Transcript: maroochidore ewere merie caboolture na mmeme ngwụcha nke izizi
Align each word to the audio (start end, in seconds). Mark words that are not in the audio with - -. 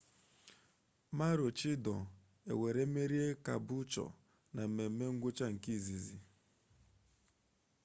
maroochidore 1.17 2.09
ewere 2.51 2.83
merie 2.95 3.27
caboolture 3.45 4.13
na 4.55 4.61
mmeme 4.67 5.05
ngwụcha 5.13 5.45
nke 5.53 5.69
izizi 5.77 6.17